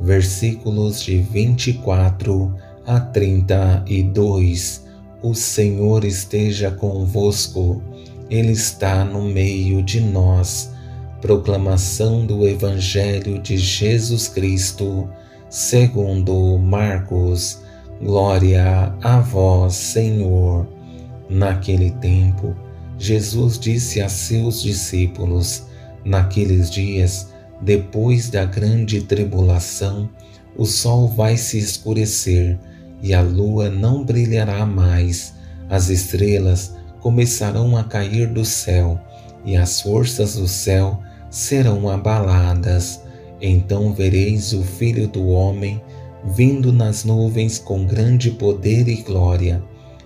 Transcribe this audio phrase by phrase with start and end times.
[0.00, 2.54] versículos de 24
[2.86, 4.84] a 32.
[5.22, 7.82] O Senhor esteja convosco,
[8.28, 10.70] Ele está no meio de nós.
[11.20, 15.08] Proclamação do Evangelho de Jesus Cristo,
[15.48, 17.62] segundo Marcos.
[18.02, 20.66] Glória a vós, Senhor.
[21.30, 22.54] Naquele tempo,
[22.98, 25.64] Jesus disse a seus discípulos:
[26.04, 27.33] Naqueles dias,
[27.64, 30.10] depois da grande tribulação,
[30.54, 32.58] o sol vai se escurecer
[33.02, 35.34] e a lua não brilhará mais,
[35.70, 39.00] as estrelas começarão a cair do céu
[39.46, 43.00] e as forças do céu serão abaladas.
[43.40, 45.82] Então vereis o Filho do Homem
[46.22, 49.62] vindo nas nuvens com grande poder e glória.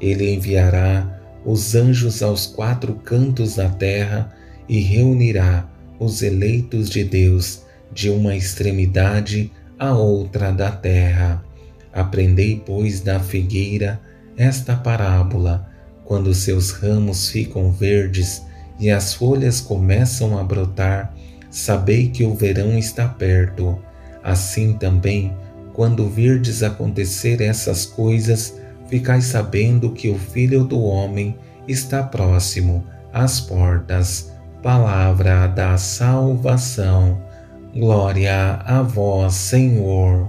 [0.00, 4.32] Ele enviará os anjos aos quatro cantos da terra
[4.68, 5.68] e reunirá
[6.00, 7.62] os eleitos de Deus
[7.92, 11.44] de uma extremidade à outra da terra.
[11.92, 14.00] Aprendei, pois, da figueira
[14.36, 15.68] esta parábola:
[16.04, 18.42] quando seus ramos ficam verdes
[18.78, 21.14] e as folhas começam a brotar,
[21.50, 23.78] sabei que o verão está perto.
[24.22, 25.36] Assim também,
[25.74, 31.36] quando virdes acontecer essas coisas, ficai sabendo que o Filho do Homem
[31.68, 34.30] está próximo às portas
[34.62, 37.18] palavra da salvação.
[37.74, 40.28] Glória a vós, Senhor.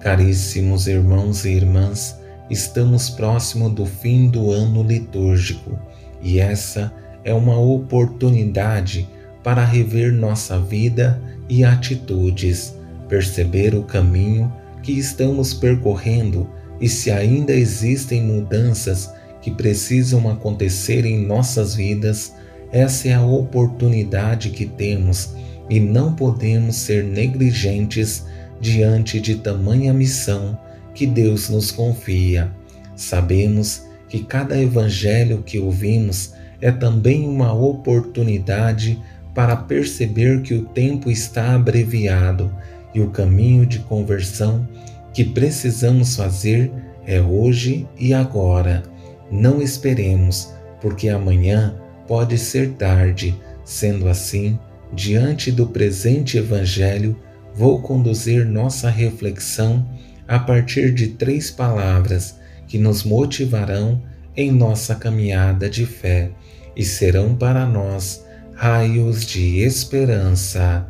[0.00, 2.18] Caríssimos irmãos e irmãs,
[2.50, 5.78] estamos próximo do fim do ano litúrgico
[6.22, 6.92] e essa
[7.24, 9.08] é uma oportunidade
[9.42, 12.74] para rever nossa vida e atitudes,
[13.08, 14.52] perceber o caminho
[14.82, 16.48] que estamos percorrendo
[16.80, 22.34] e se ainda existem mudanças que precisam acontecer em nossas vidas
[22.72, 25.34] essa é a oportunidade que temos
[25.70, 28.24] e não podemos ser negligentes
[28.60, 30.58] diante de tamanha missão
[30.94, 32.50] que Deus nos confia.
[32.96, 39.00] Sabemos que cada evangelho que ouvimos é também uma oportunidade
[39.34, 42.52] para perceber que o tempo está abreviado
[42.94, 44.66] e o caminho de conversão
[45.12, 46.72] que precisamos fazer
[47.06, 48.82] é hoje e agora.
[49.30, 51.76] Não esperemos, porque amanhã
[52.08, 53.38] pode ser tarde.
[53.64, 54.58] Sendo assim,
[54.92, 57.14] diante do presente Evangelho,
[57.54, 59.86] vou conduzir nossa reflexão
[60.26, 62.36] a partir de três palavras
[62.66, 64.02] que nos motivarão
[64.34, 66.30] em nossa caminhada de fé
[66.74, 68.24] e serão para nós
[68.54, 70.86] raios de esperança.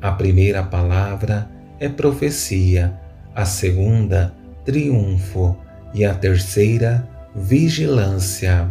[0.00, 2.94] A primeira palavra é profecia,
[3.34, 4.34] a segunda,
[4.64, 5.56] triunfo
[5.94, 8.70] e a terceira, vigilância.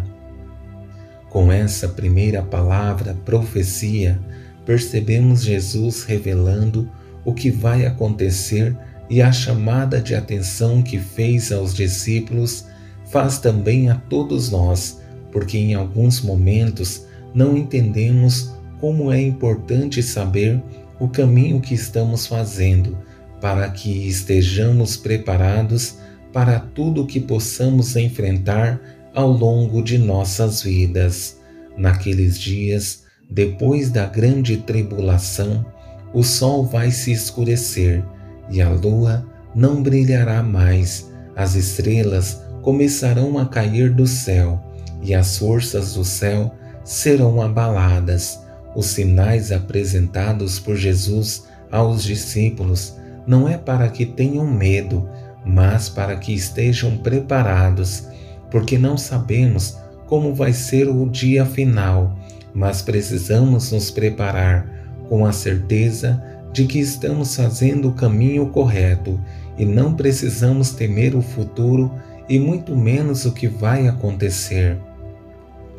[1.35, 4.17] Com essa primeira palavra, profecia,
[4.65, 6.89] percebemos Jesus revelando
[7.25, 8.73] o que vai acontecer
[9.09, 12.65] e a chamada de atenção que fez aos discípulos
[13.11, 20.63] faz também a todos nós, porque em alguns momentos não entendemos como é importante saber
[21.01, 22.97] o caminho que estamos fazendo
[23.41, 25.97] para que estejamos preparados
[26.31, 28.79] para tudo o que possamos enfrentar
[29.15, 31.39] ao longo de nossas vidas.
[31.77, 35.65] Naqueles dias, depois da grande tribulação,
[36.13, 38.03] o sol vai se escurecer
[38.49, 39.25] e a lua
[39.55, 44.61] não brilhará mais, as estrelas começarão a cair do céu
[45.01, 48.39] e as forças do céu serão abaladas.
[48.75, 52.95] Os sinais apresentados por Jesus aos discípulos
[53.25, 55.09] não é para que tenham medo,
[55.45, 58.07] mas para que estejam preparados
[58.55, 62.17] porque não sabemos como vai ser o dia final,
[62.53, 64.65] mas precisamos nos preparar
[65.09, 66.23] com a certeza
[66.53, 69.19] de que estamos fazendo o caminho correto
[69.57, 71.91] e não precisamos temer o futuro
[72.29, 74.77] e muito menos o que vai acontecer.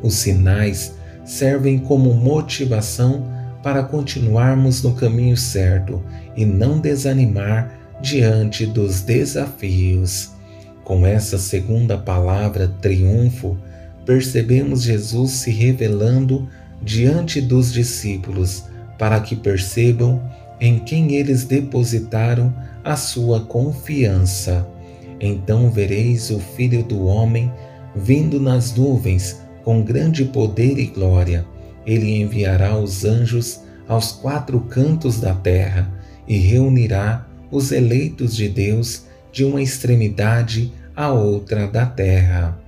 [0.03, 0.93] Os sinais
[1.25, 3.25] servem como motivação
[3.63, 5.99] para continuarmos no caminho certo
[6.35, 10.36] e não desanimar diante dos desafios.
[10.87, 13.57] Com essa segunda palavra, triunfo,
[14.05, 16.47] percebemos Jesus se revelando
[16.81, 18.63] diante dos discípulos
[18.97, 20.21] para que percebam
[20.61, 22.55] em quem eles depositaram
[22.85, 24.65] a sua confiança.
[25.19, 27.51] Então vereis o Filho do Homem
[27.93, 31.45] vindo nas nuvens com grande poder e glória.
[31.85, 35.91] Ele enviará os anjos aos quatro cantos da terra
[36.25, 39.05] e reunirá os eleitos de Deus
[39.37, 42.59] de uma extremidade à outra da terra.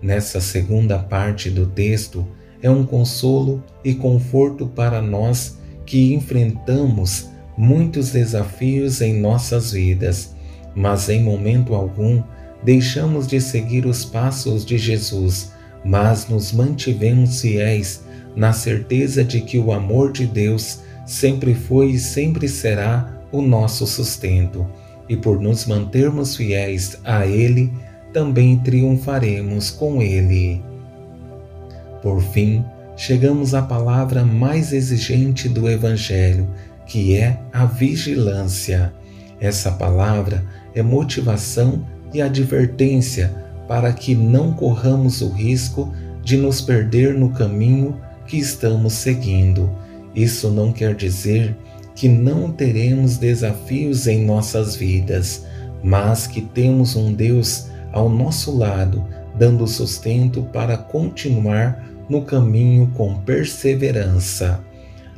[0.00, 2.24] Nessa segunda parte do texto,
[2.62, 7.28] é um consolo e conforto para nós que enfrentamos
[7.58, 10.32] muitos desafios em nossas vidas,
[10.76, 12.22] mas em momento algum
[12.62, 15.50] deixamos de seguir os passos de Jesus,
[15.84, 18.04] mas nos mantivemos fiéis
[18.36, 23.88] na certeza de que o amor de Deus sempre foi e sempre será o nosso
[23.88, 24.64] sustento,
[25.12, 27.70] e por nos mantermos fiéis a Ele,
[28.14, 30.62] também triunfaremos com Ele.
[32.02, 32.64] Por fim,
[32.96, 36.48] chegamos à palavra mais exigente do Evangelho,
[36.86, 38.90] que é a vigilância.
[39.38, 40.42] Essa palavra
[40.74, 43.30] é motivação e advertência
[43.68, 45.92] para que não corramos o risco
[46.24, 49.70] de nos perder no caminho que estamos seguindo.
[50.14, 51.54] Isso não quer dizer
[51.94, 55.44] que não teremos desafios em nossas vidas,
[55.82, 59.04] mas que temos um Deus ao nosso lado,
[59.34, 64.60] dando sustento para continuar no caminho com perseverança.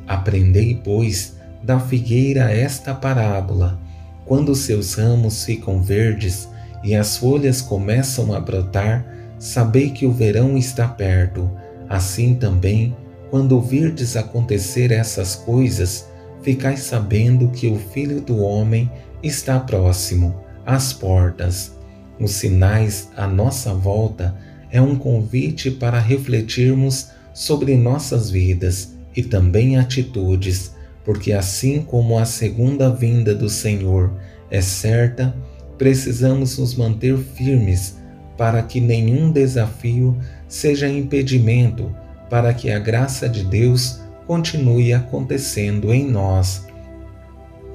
[0.07, 3.79] Aprendei, pois, da figueira esta parábola.
[4.25, 6.49] Quando seus ramos ficam verdes
[6.83, 9.07] e as folhas começam a brotar,
[9.39, 11.51] sabei que o verão está perto.
[11.89, 12.97] Assim também,
[13.31, 16.09] quando virdes acontecer essas coisas,
[16.45, 18.89] ficai sabendo que o Filho do Homem
[19.23, 21.73] está próximo, às portas.
[22.21, 24.37] Os sinais à nossa volta
[24.71, 30.73] é um convite para refletirmos sobre nossas vidas e também atitudes,
[31.05, 34.13] porque assim como a segunda vinda do Senhor
[34.51, 35.35] é certa,
[35.79, 37.97] precisamos nos manter firmes
[38.37, 41.95] para que nenhum desafio seja impedimento
[42.29, 46.67] para que a graça de Deus continue acontecendo em nós.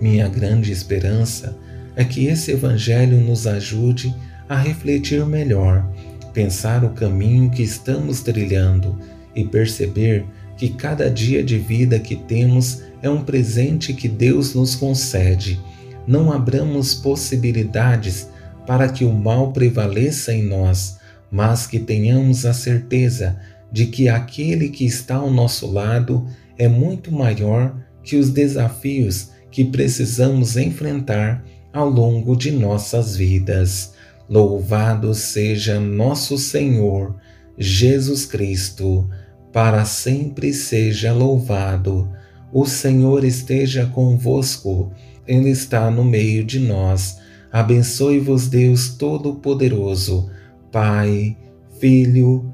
[0.01, 1.57] Minha grande esperança
[1.95, 4.15] é que esse Evangelho nos ajude
[4.47, 5.85] a refletir melhor,
[6.33, 8.97] pensar o caminho que estamos trilhando
[9.35, 10.25] e perceber
[10.57, 15.59] que cada dia de vida que temos é um presente que Deus nos concede.
[16.07, 18.29] Não abramos possibilidades
[18.65, 20.97] para que o mal prevaleça em nós,
[21.31, 23.39] mas que tenhamos a certeza
[23.71, 26.25] de que aquele que está ao nosso lado
[26.57, 33.93] é muito maior que os desafios que precisamos enfrentar ao longo de nossas vidas.
[34.27, 37.15] Louvado seja nosso Senhor
[37.57, 39.09] Jesus Cristo,
[39.51, 42.09] para sempre seja louvado.
[42.51, 44.91] O Senhor esteja convosco,
[45.27, 47.19] Ele está no meio de nós.
[47.51, 50.29] Abençoe-vos, Deus Todo-Poderoso,
[50.71, 51.35] Pai,
[51.79, 52.53] Filho